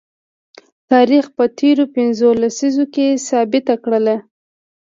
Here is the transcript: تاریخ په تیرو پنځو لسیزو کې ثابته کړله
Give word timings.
تاریخ 0.91 1.25
په 1.35 1.43
تیرو 1.57 1.85
پنځو 1.95 2.29
لسیزو 2.41 2.85
کې 2.93 3.07
ثابته 3.27 3.75
کړله 3.83 4.17